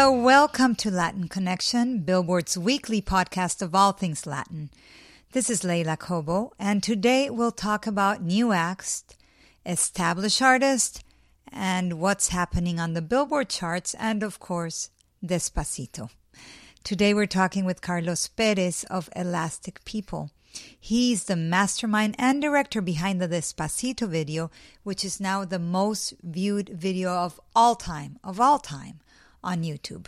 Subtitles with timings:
[0.00, 4.70] Hello, welcome to Latin Connection, Billboard's weekly podcast of all things Latin.
[5.32, 9.04] This is Leila Cobo, and today we'll talk about new acts,
[9.66, 11.04] established artists,
[11.52, 14.88] and what's happening on the Billboard charts, and of course,
[15.22, 16.08] Despacito.
[16.82, 20.30] Today we're talking with Carlos Perez of Elastic People.
[20.80, 24.50] He's the mastermind and director behind the Despacito video,
[24.82, 29.00] which is now the most viewed video of all time, of all time
[29.42, 30.06] on YouTube.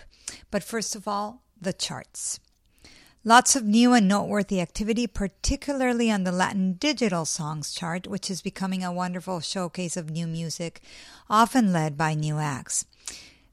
[0.51, 2.41] But first of all, the charts.
[3.25, 8.43] Lots of new and noteworthy activity, particularly on the Latin Digital Songs chart, which is
[8.43, 10.81] becoming a wonderful showcase of new music,
[11.31, 12.85] often led by new acts.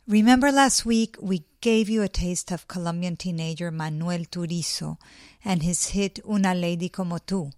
[0.08, 4.98] Remember last week we gave you a taste of Colombian teenager Manuel Turizo
[5.46, 7.52] and his hit Una Lady Como Tú.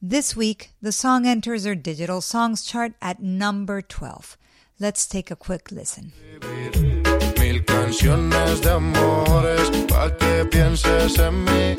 [0.00, 4.38] This week, the song enters our digital songs chart at number 12.
[4.78, 6.12] Let's take a quick listen.
[7.64, 11.76] Canciones de amores pa' que pienses en mí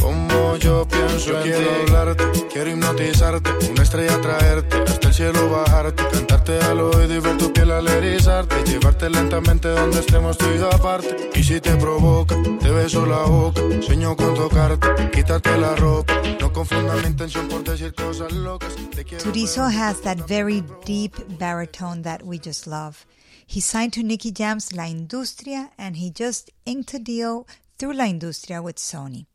[0.00, 6.02] como yo pienso en quiero hablarte, quiero hipnotizarte, una estrella traerte, hasta el cielo bajarte,
[6.12, 10.58] cantarte al oído y ver tu piel al erizarte, llevarte lentamente donde estemos tú y
[10.58, 11.30] yo aparte.
[11.34, 16.52] Y si te provoca, te beso la boca, sueño con tocarte, quitarte la ropa, no
[16.52, 18.74] confunda mi intención por decir cosas locas.
[19.22, 23.06] Turizo has that very deep baritone that we just love.
[23.52, 27.46] He signed to Nicky Jam's La Industria and he just inked a deal
[27.76, 29.26] through La Industria with Sony.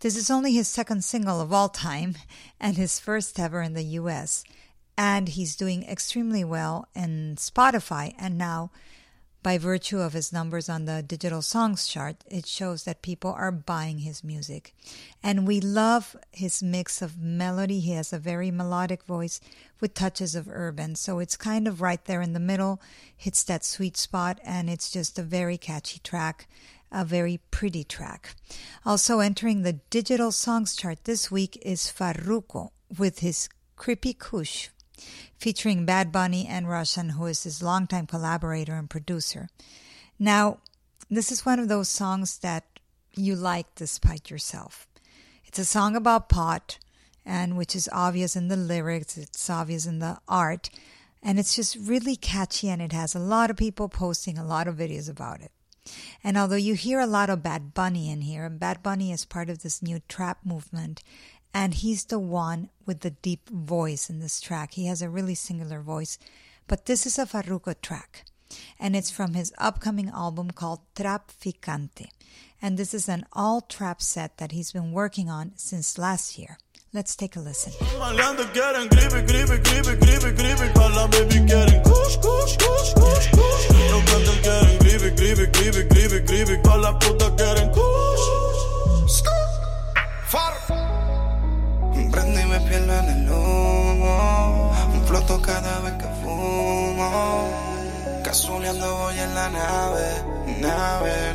[0.00, 2.14] This is only his second single of all time
[2.58, 4.44] and his first ever in the US.
[4.96, 8.70] And he's doing extremely well in Spotify and now
[9.46, 13.52] by virtue of his numbers on the digital songs chart, it shows that people are
[13.52, 14.74] buying his music.
[15.22, 17.78] And we love his mix of melody.
[17.78, 19.38] He has a very melodic voice
[19.78, 20.96] with touches of urban.
[20.96, 22.80] So it's kind of right there in the middle,
[23.16, 26.48] hits that sweet spot, and it's just a very catchy track.
[26.90, 28.34] A very pretty track.
[28.84, 34.70] Also entering the digital songs chart this week is Farruko with his Krippy Kush
[35.38, 39.48] featuring Bad Bunny and Rvssian, who is his longtime collaborator and producer.
[40.18, 40.58] Now,
[41.10, 42.64] this is one of those songs that
[43.14, 44.86] you like despite yourself.
[45.44, 46.78] It's a song about pot,
[47.24, 50.70] and which is obvious in the lyrics, it's obvious in the art,
[51.22, 54.68] and it's just really catchy and it has a lot of people posting a lot
[54.68, 55.50] of videos about it.
[56.22, 59.24] And although you hear a lot of Bad Bunny in here, and Bad Bunny is
[59.24, 61.02] part of this new trap movement,
[61.56, 64.74] and he's the one with the deep voice in this track.
[64.74, 66.18] He has a really singular voice,
[66.68, 68.26] but this is a Farruko track,
[68.78, 72.08] and it's from his upcoming album called Trapficante.
[72.60, 76.58] And this is an all trap set that he's been working on since last year.
[76.92, 77.72] Let's take a listen.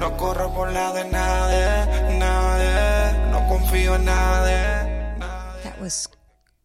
[0.02, 3.32] No corro por la de nadie, nadie.
[3.32, 5.20] No confío en nadie.
[5.64, 6.08] That was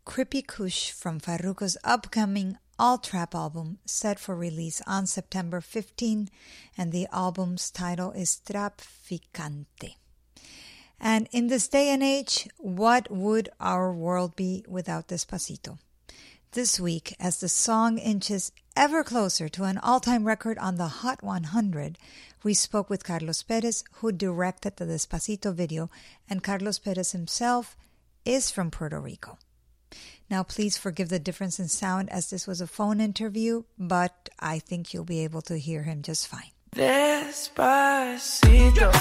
[0.05, 6.29] Krippy Kush from Farruko's upcoming all trap album set for release on September 15,
[6.77, 9.97] and the album's title is Trapficante.
[11.01, 15.79] And in this day and age, what would our world be without Despacito?
[16.53, 20.89] This week, as the song inches ever closer to an all time record on the
[21.01, 21.97] Hot 100,
[22.45, 25.91] we spoke with Carlos Perez, who directed the Despacito video,
[26.29, 27.77] and Carlos Perez himself
[28.27, 29.39] is from Puerto Rico.
[30.29, 34.59] Now, please forgive the difference in sound as this was a phone interview, but I
[34.59, 36.56] think you'll be able to hear him just fine.
[36.77, 37.65] Despacito,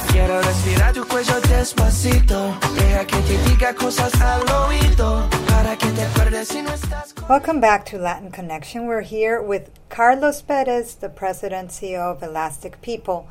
[0.09, 2.57] quiero respirar tu cuello despacito.
[2.73, 7.59] Deja que te diga cosas al oído para que te acuerdes si no estás Welcome
[7.59, 8.87] back to Latin Connection.
[8.87, 13.27] We're here with Carlos Perez, the president CEO of Elastic People.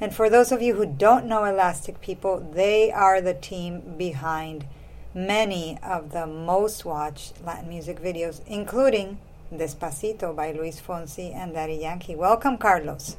[0.00, 4.66] And for those of you who don't know Elastic People, they are the team behind
[5.14, 9.18] many of the most watched Latin music videos, including
[9.52, 12.16] Despacito by Luis Fonsi and Daddy Yankee.
[12.16, 13.18] Welcome, Carlos.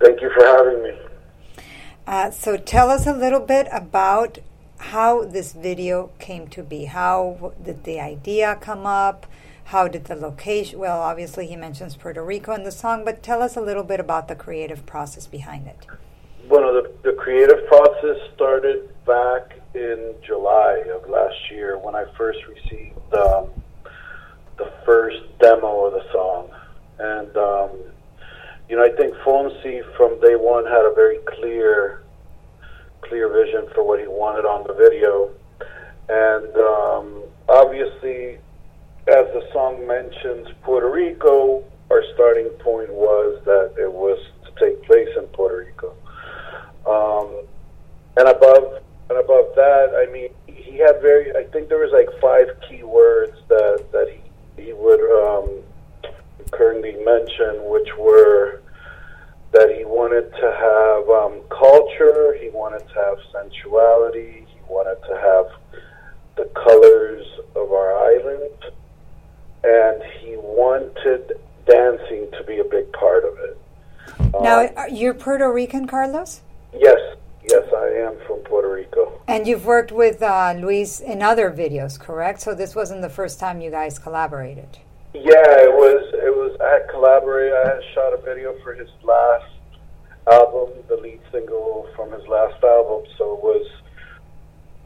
[0.00, 0.98] Thank you for having me.
[2.06, 4.38] Uh, so tell us a little bit about
[4.78, 6.86] how this video came to be.
[6.86, 9.26] How did the idea come up?
[9.64, 10.78] How did the location?
[10.78, 14.00] Well, obviously he mentions Puerto Rico in the song, but tell us a little bit
[14.00, 15.86] about the creative process behind it.
[16.48, 22.40] Well, the, the creative process started back in July of last year when I first
[22.48, 23.50] received um,
[24.56, 26.50] the first demo of the song,
[26.98, 27.70] and um,
[28.70, 32.04] you know, I think Fonsi from day one had a very clear,
[33.00, 35.30] clear vision for what he wanted on the video,
[36.08, 38.38] and um, obviously,
[39.08, 41.64] as the song mentions, Puerto Rico.
[41.90, 45.92] Our starting point was that it was to take place in Puerto Rico,
[46.86, 47.44] um,
[48.16, 51.34] and above and above that, I mean, he had very.
[51.34, 55.64] I think there was like five key words that that he he would um,
[56.50, 58.60] currently mentioned, which were
[59.52, 65.14] that he wanted to have um, culture, he wanted to have sensuality, he wanted to
[65.16, 65.80] have
[66.36, 67.26] the colors
[67.56, 68.72] of our island,
[69.64, 71.32] and he wanted
[71.66, 73.58] dancing to be a big part of it.
[74.40, 76.42] Now, uh, you're Puerto Rican, Carlos?
[76.72, 76.98] Yes,
[77.48, 79.20] yes, I am from Puerto Rico.
[79.26, 82.40] And you've worked with uh, Luis in other videos, correct?
[82.40, 84.78] So this wasn't the first time you guys collaborated.
[85.12, 86.06] Yeah, it was.
[86.14, 86.56] It was.
[86.60, 87.54] I had collaborated.
[87.54, 89.50] I had shot a video for his last
[90.30, 93.10] album, the lead single from his last album.
[93.18, 93.66] So it was.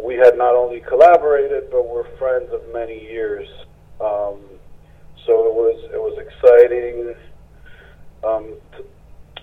[0.02, 3.46] We had not only collaborated, but we're friends of many years.
[4.00, 4.40] Um,
[5.26, 5.90] so it was.
[5.92, 7.14] It was exciting.
[8.24, 8.84] Um, t-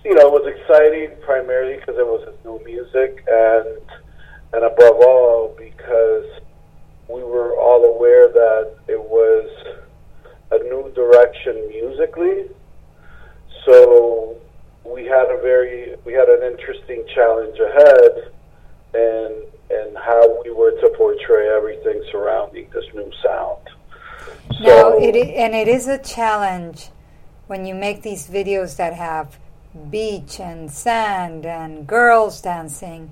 [0.04, 3.78] you know, it was exciting primarily because it was his new music, and
[4.52, 6.26] and above all because
[7.08, 9.48] we were all aware that it was
[10.52, 12.48] a new direction musically.
[13.64, 14.36] So
[14.84, 18.32] we had a very we had an interesting challenge ahead,
[18.94, 19.34] and
[19.70, 23.58] and how we were to portray everything surrounding this new sound.
[24.58, 26.90] So, Now, it and it is a challenge
[27.46, 29.38] when you make these videos that have
[29.90, 33.10] beach and sand and girls dancing.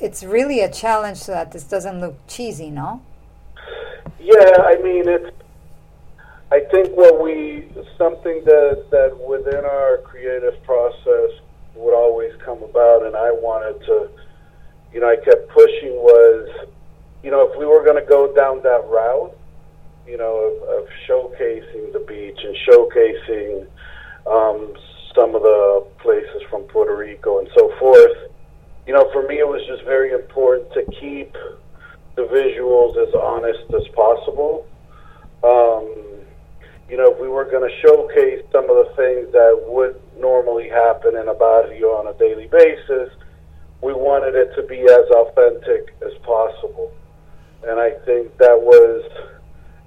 [0.00, 3.02] It's really a challenge so that this doesn't look cheesy, no?
[4.18, 5.43] Yeah, I mean it's.
[6.52, 7.68] I think what we
[7.98, 11.30] something that that within our creative process
[11.74, 14.08] would always come about, and I wanted to,
[14.92, 16.68] you know, I kept pushing was,
[17.22, 19.36] you know, if we were going to go down that route,
[20.06, 23.66] you know, of, of showcasing the beach and showcasing
[24.26, 24.74] um,
[25.14, 28.30] some of the places from Puerto Rico and so forth.
[28.86, 31.32] You know, for me, it was just very important to keep
[32.16, 34.66] the visuals as honest as possible.
[35.42, 36.03] Um,
[36.88, 40.68] you know, if we were going to showcase some of the things that would normally
[40.68, 43.10] happen in a barrio on a daily basis,
[43.80, 46.92] we wanted it to be as authentic as possible.
[47.66, 49.02] And I think that was,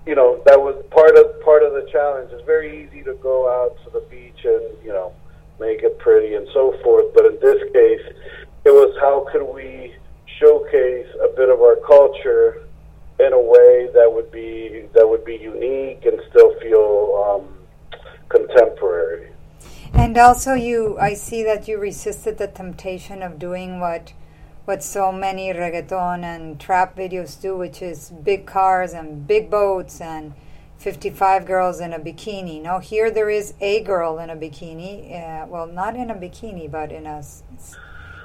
[0.05, 2.31] you know, that was part of part of the challenge.
[2.31, 5.13] It's very easy to go out to the beach and you know
[5.59, 8.05] make it pretty and so forth, but in this case,
[8.65, 9.95] it was how could we
[10.39, 12.66] showcase a bit of our culture
[13.19, 17.57] in a way that would be that would be unique and still feel um,
[18.29, 19.31] contemporary.
[19.93, 24.13] And also, you, I see that you resisted the temptation of doing what,
[24.65, 30.01] what so many reggaeton and trap videos do, which is big cars and big boats
[30.01, 30.33] and
[30.77, 32.61] 55 girls in a bikini.
[32.61, 35.13] No, here there is a girl in a bikini.
[35.13, 37.23] Uh, well, not in a bikini, but in a,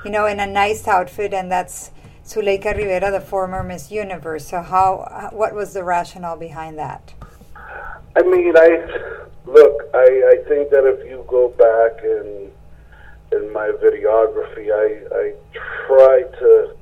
[0.04, 1.90] you know, in a nice outfit, and that's
[2.25, 4.47] Zuleyka Rivera, the former Miss Universe.
[4.47, 7.14] So, how, what was the rationale behind that?
[8.14, 8.87] I mean, I
[9.47, 9.83] look.
[9.95, 12.50] I, I think that if you go back in
[13.33, 15.35] in my videography, I I
[15.87, 16.76] try to,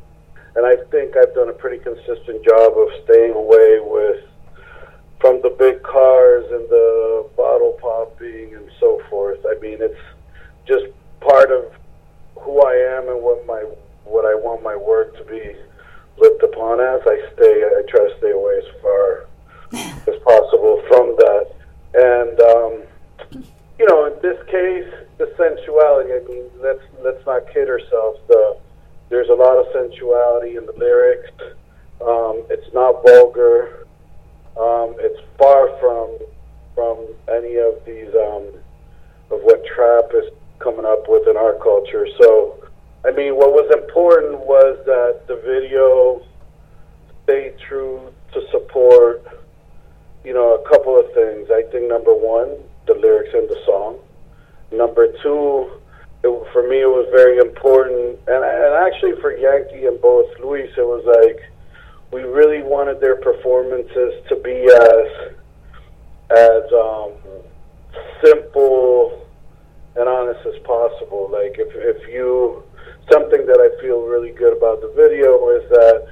[0.56, 4.24] and I think I've done a pretty consistent job of staying away with
[5.20, 9.38] from the big cars and the bottle popping and so forth.
[9.48, 10.00] I mean, it's
[10.66, 10.86] just
[11.20, 11.72] part of
[12.36, 13.64] who I am and what my
[14.10, 15.54] what I want my work to be
[16.18, 17.00] looked upon as.
[17.06, 19.26] I stay, I try to stay away as far
[20.12, 21.46] as possible from that.
[21.94, 23.42] And um,
[23.78, 26.12] you know, in this case, the sensuality.
[26.12, 28.20] I mean, let's let's not kid ourselves.
[28.28, 28.58] The
[29.08, 31.30] there's a lot of sensuality in the lyrics.
[32.00, 33.86] Um, it's not vulgar.
[34.56, 36.18] Um, it's far from
[36.74, 38.48] from any of these um,
[39.30, 42.06] of what trap is coming up with in our culture.
[42.20, 42.59] So,
[43.04, 46.22] I mean, what was important was that the video
[47.24, 49.24] stayed true to support,
[50.24, 51.48] you know, a couple of things.
[51.50, 53.98] I think number one, the lyrics in the song.
[54.70, 55.70] Number two,
[56.22, 60.70] it, for me, it was very important, and, and actually for Yankee and both Luis,
[60.76, 61.50] it was like
[62.12, 65.34] we really wanted their performances to be as
[66.30, 67.12] as um,
[68.22, 69.26] simple
[69.96, 71.30] and honest as possible.
[71.32, 72.62] Like if if you
[73.10, 76.06] something that I feel really good about the video is that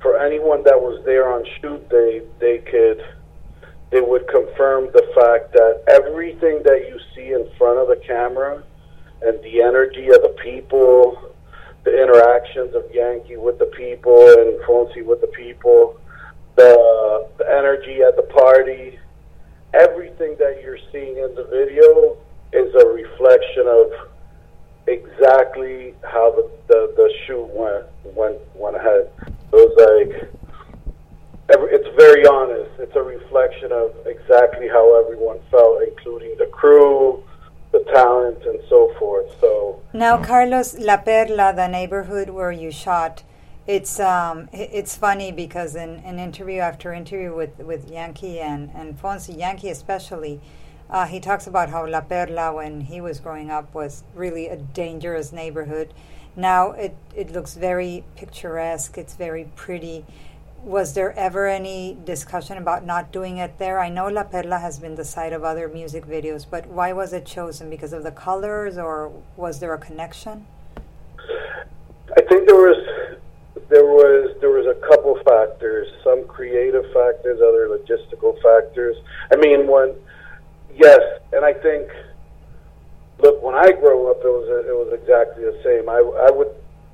[0.00, 3.04] for anyone that was there on shoot, they they could
[3.90, 8.62] they would confirm the fact that everything that you see in front of the camera
[9.20, 11.34] and the energy of the people,
[11.84, 16.00] the interactions of Yankee with the people and Fonsi with the people,
[16.56, 18.98] the, the energy at the party,
[19.74, 22.16] everything that you're seeing in the video
[22.52, 24.08] is a reflection of
[25.22, 27.86] exactly how the, the, the shoot went
[28.16, 29.10] went went ahead.
[29.20, 30.30] It was like
[31.52, 32.70] every, it's very honest.
[32.78, 37.22] It's a reflection of exactly how everyone felt, including the crew,
[37.70, 39.30] the talent, and so forth.
[39.40, 43.22] So now, Carlos La Perla, the neighborhood where you shot,
[43.66, 49.00] it's um, it's funny because in, in interview after interview with, with Yankee and, and
[49.00, 50.40] Fonsi, Yankee especially,
[50.92, 54.56] uh, he talks about how La Perla, when he was growing up, was really a
[54.56, 55.92] dangerous neighborhood.
[56.36, 60.04] Now it, it looks very picturesque, it's very pretty.
[60.62, 63.80] Was there ever any discussion about not doing it there?
[63.80, 67.12] I know La Perla has been the site of other music videos, but why was
[67.14, 67.68] it chosen?
[67.70, 70.46] Because of the colors, or was there a connection?
[72.16, 73.18] I think there was
[73.70, 78.96] there was there was a couple factors, some creative factors, other logistical factors.
[79.32, 79.94] I mean, when
[80.74, 81.00] yes,
[81.32, 81.88] and I think
[83.18, 85.88] look, when I grew up, it was it was exactly the same.
[85.88, 86.48] I I would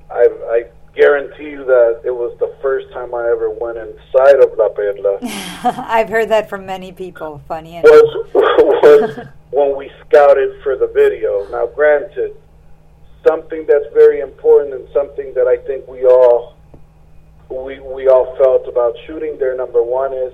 [0.09, 0.63] I I
[0.95, 5.19] guarantee you that it was the first time I ever went inside of La Perla.
[5.87, 7.41] I've heard that from many people.
[7.47, 7.85] Funny enough.
[7.85, 11.47] Was, was when we scouted for the video.
[11.49, 12.35] Now, granted,
[13.27, 16.55] something that's very important and something that I think we all
[17.49, 19.55] we we all felt about shooting there.
[19.55, 20.33] Number one is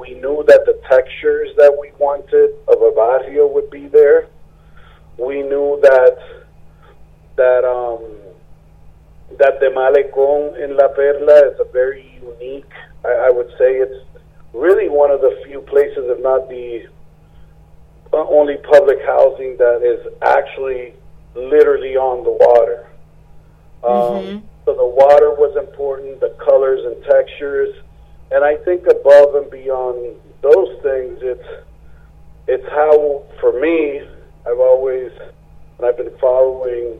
[0.00, 4.28] We knew that the textures that we wanted of a barrio would be there.
[5.18, 6.16] We knew that
[7.36, 8.00] that um,
[9.38, 12.72] that the Malecón in La Perla is a very unique.
[13.04, 14.04] I, I would say it's
[14.52, 16.88] really one of the few places, if not the
[18.12, 20.94] uh, only public housing that is actually
[21.34, 22.86] literally on the water.
[23.84, 24.46] Um, mm-hmm.
[24.64, 27.74] So the water was important, the colors and textures,
[28.32, 31.48] and I think above and beyond those things, it's
[32.46, 34.02] it's how for me
[34.46, 35.12] I've always
[35.78, 36.98] and I've been following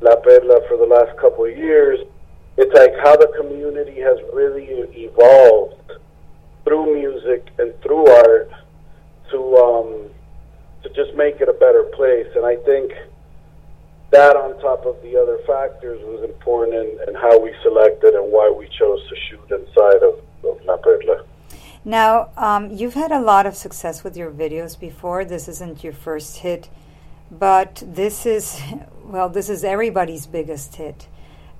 [0.00, 1.98] La Perla for the last couple of years.
[2.56, 5.92] It's like how the community has really evolved
[6.64, 8.50] through music and through art
[9.30, 10.10] to um,
[10.82, 12.28] to just make it a better place.
[12.34, 12.92] And I think
[14.10, 18.32] that on top of the other factors was important in, in how we selected and
[18.32, 20.18] why we chose to shoot inside of,
[21.84, 25.24] Now, um, you've had a lot of success with your videos before.
[25.24, 26.68] This isn't your first hit,
[27.30, 28.60] but this is,
[29.04, 31.08] well, this is everybody's biggest hit.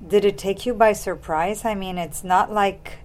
[0.07, 1.65] Did it take you by surprise?
[1.65, 2.99] I mean, it's not like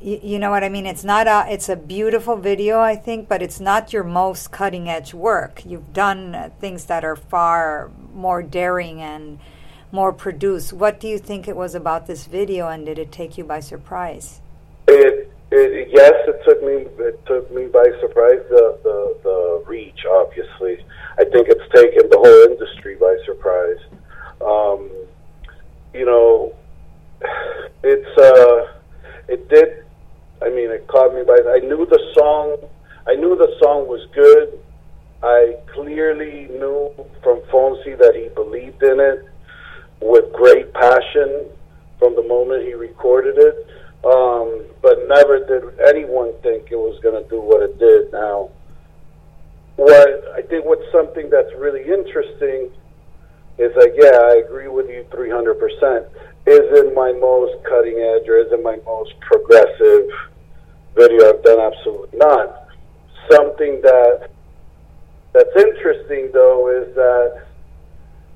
[0.00, 0.86] you, you know what I mean?
[0.86, 4.88] It's not a it's a beautiful video, I think, but it's not your most cutting
[4.88, 5.62] edge work.
[5.64, 9.38] You've done uh, things that are far more daring and
[9.92, 10.72] more produced.
[10.72, 13.60] What do you think it was about this video, and did it take you by
[13.60, 14.40] surprise?
[14.88, 18.42] It, it yes, it took me it took me by surprise.
[18.50, 20.84] The the the reach, obviously,
[21.18, 23.78] I think it's taken the whole industry by surprise.
[24.40, 24.90] Um,
[25.94, 26.54] you know,
[27.82, 28.78] it's uh,
[29.28, 29.86] it did
[30.42, 31.38] I mean, it caught me by.
[31.48, 32.58] I knew the song.
[33.06, 34.58] I knew the song was good.
[35.22, 39.24] I clearly knew from Fonsi that he believed in it
[40.00, 41.46] with great passion
[41.98, 43.66] from the moment he recorded it.
[44.04, 48.12] Um, but never did anyone think it was going to do what it did.
[48.12, 48.50] Now,
[49.76, 52.70] what I think what's something that's really interesting
[53.58, 56.06] is like, yeah, I agree with you 300%.
[56.46, 60.08] Isn't my most cutting edge or isn't my most progressive
[60.94, 61.60] video I've done?
[61.60, 62.68] Absolutely not.
[63.30, 64.30] Something that
[65.32, 67.46] that's interesting though is that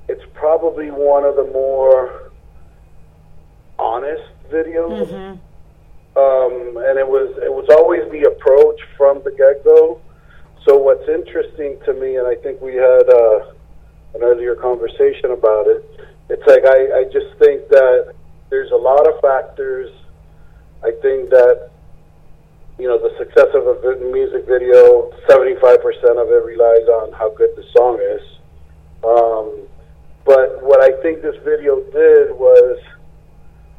[0.09, 2.31] it's probably one of the more
[3.79, 5.07] honest videos.
[5.07, 5.39] Mm-hmm.
[6.17, 10.01] Um, and it was it was always the approach from the get go.
[10.65, 13.51] So what's interesting to me, and I think we had uh,
[14.13, 15.81] an earlier conversation about it.
[16.29, 18.13] It's like I, I just think that
[18.49, 19.89] there's a lot of factors.
[20.83, 21.71] I think that
[22.77, 25.81] you know the success of a music video, 75%
[26.21, 28.21] of it relies on how good the song is.
[29.03, 29.67] Um,
[30.25, 32.79] but what I think this video did was,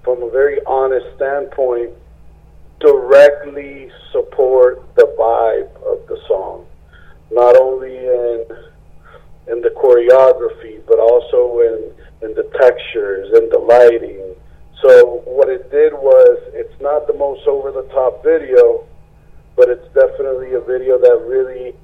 [0.02, 1.92] from a very honest standpoint,
[2.80, 6.66] directly support the vibe of the song,
[7.32, 8.46] not only in
[9.48, 14.34] in the choreography, but also in in the textures and the lighting.
[14.82, 18.84] So what it did was, it's not the most over the top video,
[19.56, 21.74] but it's definitely a video that really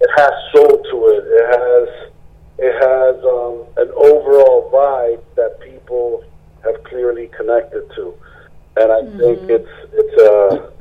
[0.00, 1.24] it has soul to it.
[1.26, 2.10] It has
[2.56, 6.24] it has um, an overall vibe that people
[6.64, 8.14] have clearly connected to,
[8.76, 9.18] and I mm-hmm.
[9.18, 10.72] think it's it's a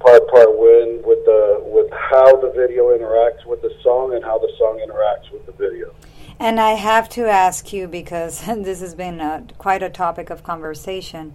[0.00, 4.38] part part win with the with how the video interacts with the song and how
[4.38, 5.94] the song interacts with the video.
[6.40, 10.42] And I have to ask you because this has been a, quite a topic of
[10.42, 11.34] conversation.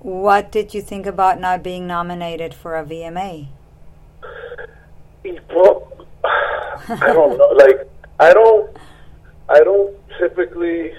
[0.00, 3.48] What did you think about not being nominated for a VMA?
[5.50, 6.06] Well,
[6.88, 7.48] I don't know.
[7.58, 8.76] Like, I don't,
[9.48, 10.92] I don't typically.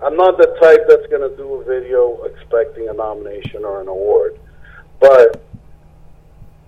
[0.00, 3.88] I'm not the type that's going to do a video expecting a nomination or an
[3.88, 4.38] award,
[5.00, 5.44] but,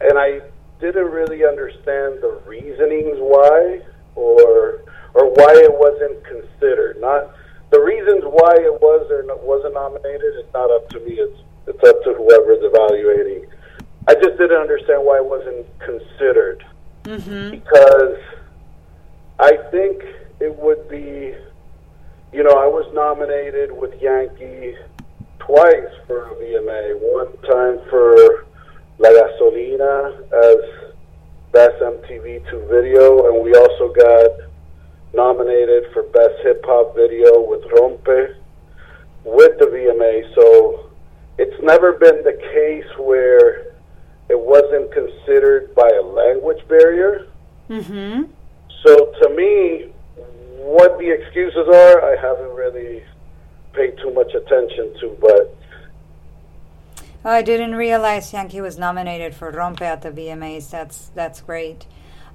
[0.00, 0.40] and I
[0.80, 3.80] didn't really understand the reasonings why,
[4.14, 4.82] or
[5.14, 7.00] or why it wasn't considered.
[7.00, 7.34] Not
[7.70, 11.12] the reasons why it was or wasn't nominated is not up to me.
[11.14, 13.46] It's it's up to whoever's evaluating.
[14.08, 16.64] I just didn't understand why it wasn't considered
[17.04, 17.50] mm-hmm.
[17.50, 18.18] because
[19.38, 20.02] I think
[20.40, 21.34] it would be.
[22.32, 24.76] You know, I was nominated with Yankee
[25.40, 26.94] twice for a VMA.
[27.00, 28.46] One time for
[29.00, 30.92] La Gasolina as
[31.52, 34.30] Best MTV2 Video, and we also got
[35.14, 38.34] nominated for Best Hip Hop Video with Rompe
[39.24, 40.34] with the VMA.
[40.34, 40.90] So
[41.38, 43.72] it's never been the case where
[44.28, 47.26] it wasn't considered by a language barrier.
[47.70, 48.24] Mm-hmm.
[48.84, 49.94] So to me,
[50.58, 53.02] what the excuses are, I haven't really
[53.72, 55.56] paid too much attention to, but.
[57.24, 60.70] Oh, I didn't realize Yankee was nominated for Rompe at the VMAs.
[60.70, 61.86] That's that's great.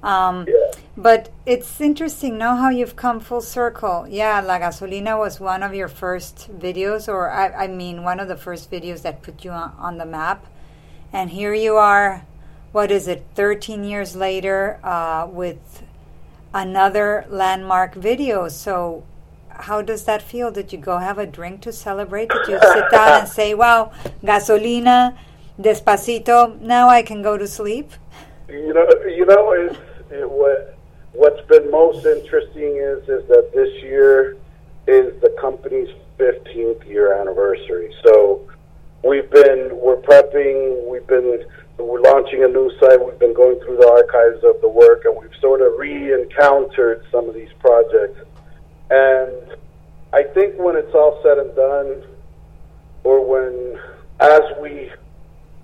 [0.03, 0.71] Um, yeah.
[0.95, 4.05] But it's interesting, know how you've come full circle.
[4.07, 8.27] Yeah, La Gasolina was one of your first videos, or I, I mean, one of
[8.27, 10.45] the first videos that put you on, on, the map.
[11.11, 12.25] And here you are,
[12.71, 15.83] what is it, 13 years later, uh, with
[16.53, 18.47] another landmark video.
[18.47, 19.03] So,
[19.59, 20.51] how does that feel?
[20.51, 22.29] Did you go have a drink to celebrate?
[22.29, 23.91] Did you sit down and say, wow,
[24.23, 25.17] Gasolina?
[25.59, 27.91] Despacito, now I can go to sleep.
[28.49, 29.77] You know, you know, it's,
[30.11, 30.77] it, what
[31.13, 34.35] what's been most interesting is is that this year
[34.87, 35.87] is the company's
[36.19, 37.93] 15th year anniversary.
[38.03, 38.47] So
[39.03, 41.45] we've been we're prepping, we've been
[41.77, 43.03] we're launching a new site.
[43.03, 47.27] We've been going through the archives of the work, and we've sort of re-encountered some
[47.27, 48.19] of these projects.
[48.89, 49.57] And
[50.13, 52.03] I think when it's all said and done,
[53.03, 53.79] or when
[54.19, 54.91] as we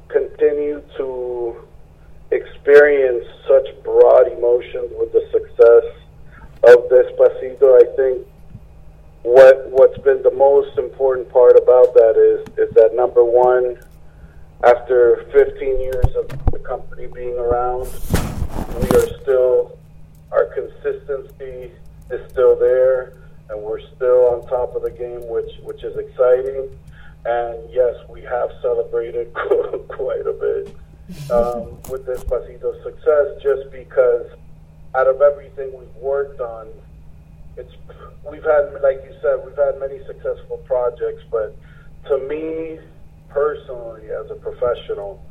[0.08, 1.56] continue to
[2.32, 5.84] experience such broad emotions with the success
[6.64, 8.28] of Despacito, I think
[9.24, 13.78] what what's been the most important part about that is is that number one,
[14.64, 17.88] after 15 years of the company being around,
[18.82, 19.78] we are still
[20.32, 21.72] our consistency
[22.14, 23.14] is still there,
[23.50, 26.70] and we're still on top of the game, which which is exciting.
[27.26, 29.34] And yes, we have celebrated
[29.90, 30.76] quite a bit
[31.30, 34.28] um, with Despacito's success, just because
[34.96, 36.68] out of everything we've worked on,
[37.58, 37.74] it's
[38.30, 41.56] we've had, like you said, we've had many successful projects, but
[42.08, 42.80] to me
[43.30, 45.24] personally, as a professional,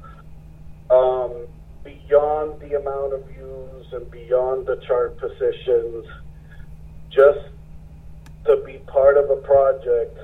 [0.91, 1.47] um,
[1.85, 6.07] beyond the amount of views and beyond the chart positions,
[7.11, 7.41] just
[8.47, 10.19] to be part of a project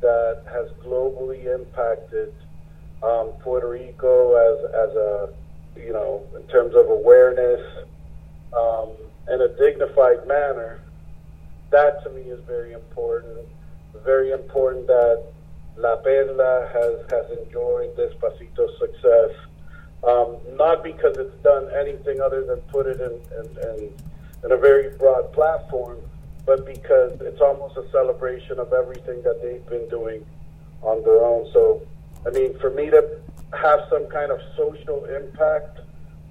[0.00, 2.32] that has globally impacted
[3.02, 5.28] um, Puerto Rico as as a
[5.76, 7.60] you know in terms of awareness
[8.56, 8.90] um,
[9.28, 10.80] in a dignified manner.
[11.70, 13.46] That to me is very important.
[14.04, 15.24] Very important that
[15.76, 19.30] La Perla has has enjoyed Despacito's success.
[20.06, 23.92] Um, not because it's done anything other than put it in, in, in,
[24.44, 25.98] in a very broad platform,
[26.46, 30.24] but because it's almost a celebration of everything that they've been doing
[30.82, 31.50] on their own.
[31.52, 31.82] So
[32.26, 33.20] I mean, for me to
[33.52, 35.80] have some kind of social impact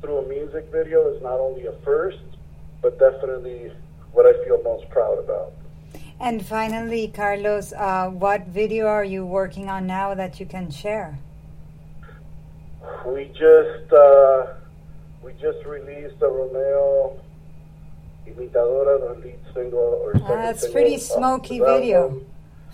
[0.02, 2.20] through a music video is not only a first,
[2.82, 3.72] but definitely
[4.12, 5.54] what I feel most proud about.
[6.20, 11.20] And finally, Carlos, uh, what video are you working on now that you can share?
[13.06, 14.48] We just uh,
[15.24, 17.20] we just released a Romeo
[18.28, 22.22] Imitadora, lead single or second That's single pretty smoky video.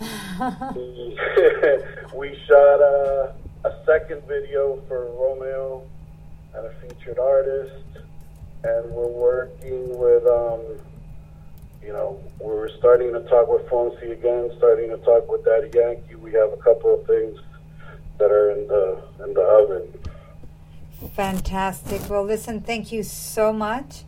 [2.14, 5.86] we shot a, a second video for Romeo
[6.54, 7.84] and a featured artist,
[8.64, 10.60] and we're working with, um,
[11.82, 16.14] you know, we're starting to talk with Fonsi again, starting to talk with Daddy Yankee.
[16.16, 17.38] We have a couple of things
[18.18, 19.92] that are in the in the oven.
[21.14, 22.08] Fantastic.
[22.08, 24.04] Well, listen, thank you so much.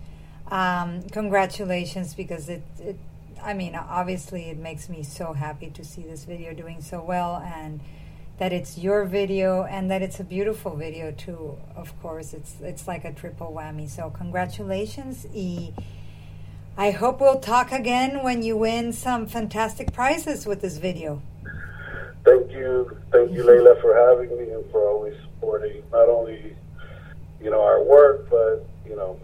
[0.49, 2.97] Um, congratulations, because it, it
[3.43, 7.37] I mean, obviously, it makes me so happy to see this video doing so well
[7.37, 7.81] and
[8.39, 11.57] that it's your video and that it's a beautiful video too.
[11.75, 13.89] Of course, it's it's like a triple whammy.
[13.89, 15.73] So congratulations, y
[16.77, 21.23] I hope we'll talk again when you win some fantastic prizes with this video.
[22.25, 26.57] Thank you, thank you, Leila, for having me and for always supporting not only
[27.41, 29.19] you know our work, but you know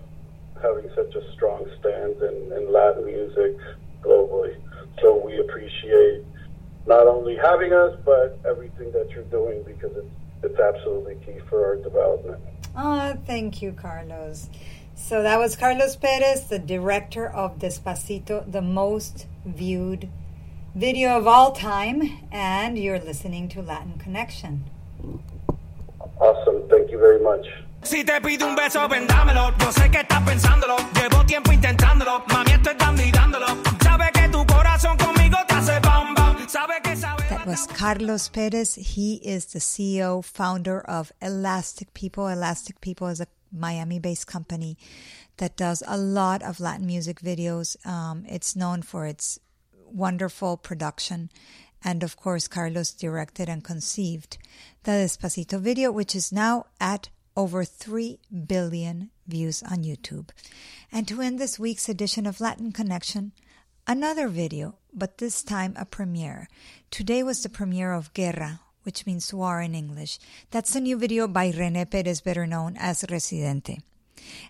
[0.62, 3.56] having such a strong stand in, in Latin music
[4.00, 4.56] globally.
[5.00, 6.24] So we appreciate
[6.86, 10.06] not only having us, but everything that you're doing because it's,
[10.42, 12.40] it's absolutely key for our development.
[12.76, 14.48] Oh, thank you, Carlos.
[14.94, 20.08] So that was Carlos Perez, the director of Despacito, the most viewed
[20.74, 24.64] video of all time, and you're listening to Latin Connection.
[26.18, 26.68] Awesome.
[26.68, 27.46] Thank you very much.
[27.82, 29.52] Si te pido un beso, vendámelo.
[29.58, 30.01] Yo sé que
[37.42, 38.74] That was Carlos Perez.
[38.76, 42.28] He is the CEO, founder of Elastic People.
[42.28, 44.78] Elastic People is a Miami based company
[45.38, 47.74] that does a lot of Latin music videos.
[47.86, 49.38] Um, it's known for its
[49.72, 51.30] wonderful production.
[51.82, 54.38] And of course, Carlos directed and conceived
[54.84, 60.28] the Despacito video, which is now at over 3 billion views on YouTube.
[60.92, 63.32] And to end this week's edition of Latin Connection,
[63.86, 66.48] another video, but this time a premiere.
[66.90, 70.18] Today was the premiere of Guerra, which means war in English.
[70.50, 73.80] That's a new video by Rene Perez, better known as Residente.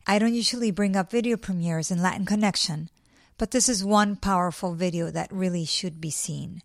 [0.06, 2.90] I don't usually bring up video premieres in Latin Connection,
[3.38, 6.62] but this is one powerful video that really should be seen.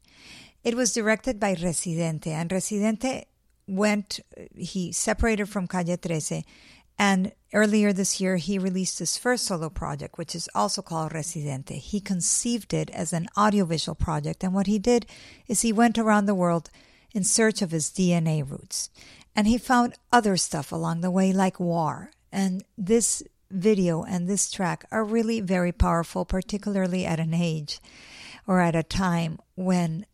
[0.63, 3.25] It was directed by Residente, and Residente
[3.67, 4.19] went,
[4.55, 6.43] he separated from Calle 13,
[6.99, 11.77] and earlier this year he released his first solo project, which is also called Residente.
[11.77, 15.05] He conceived it as an audiovisual project, and what he did
[15.47, 16.69] is he went around the world
[17.13, 18.89] in search of his DNA roots.
[19.35, 22.11] And he found other stuff along the way, like war.
[22.31, 27.79] And this video and this track are really very powerful, particularly at an age
[28.45, 30.05] or at a time when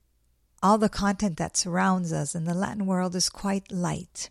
[0.61, 4.29] all the content that surrounds us in the Latin world is quite light.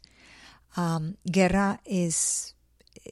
[0.77, 2.55] Um, Guerra is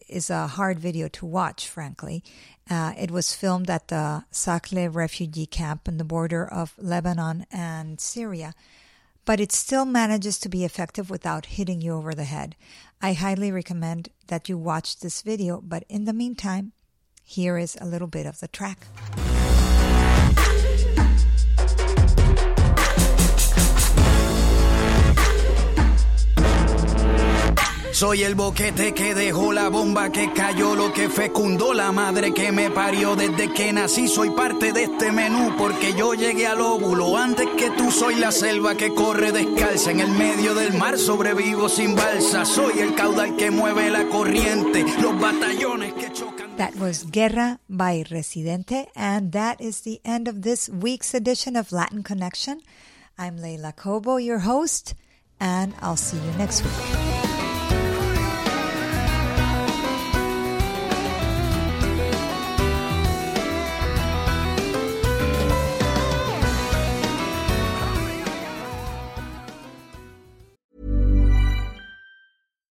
[0.08, 2.22] is a hard video to watch, frankly.
[2.68, 8.00] Uh, it was filmed at the Sakle refugee camp on the border of Lebanon and
[8.00, 8.54] Syria,
[9.24, 12.54] but it still manages to be effective without hitting you over the head.
[13.02, 16.72] I highly recommend that you watch this video, but in the meantime,
[17.24, 18.86] here is a little bit of the track.
[27.92, 32.52] Soy el boquete que dejó la bomba que cayó, lo que fecundó la madre que
[32.52, 34.08] me parió desde que nací.
[34.08, 37.90] Soy parte de este menú porque yo llegué al óvulo antes que tú.
[37.90, 42.44] Soy la selva que corre descalza en el medio del mar, sobrevivo sin balsa.
[42.44, 46.56] Soy el caudal que mueve la corriente, los batallones que chocan.
[46.56, 51.72] That was Guerra by Residente, and that is the end of this week's edition of
[51.72, 52.60] Latin Connection.
[53.18, 54.94] I'm Leila Cobo, your host,
[55.38, 57.09] and I'll see you next week.